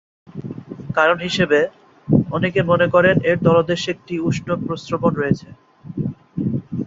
কারণ 0.95 1.17
হিসেবে 1.19 1.59
অনেকে 2.31 2.59
মনে 2.63 2.87
করেন 2.93 3.15
এর 3.29 3.37
তলদেশে 3.45 3.87
একটি 3.91 4.13
উষ্ণ 4.29 4.47
প্রস্রবণ 4.63 5.11
রয়েছে। 5.15 5.47